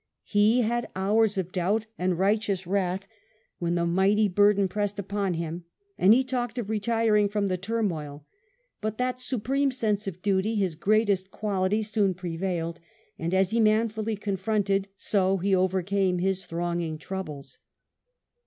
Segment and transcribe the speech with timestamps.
[0.25, 3.07] He had hours of doubt and righteous wrath
[3.59, 8.25] when the mighty burden pressed upon him, and he talked of retiring from the turmoil;
[8.81, 12.79] but that supreme sense of duty, his greatest quality, soon prevailed;
[13.19, 17.59] and as he manfully confronted, so he overcame his thronging troubles.